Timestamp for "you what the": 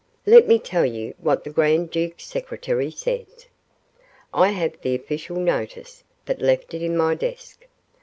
0.83-1.51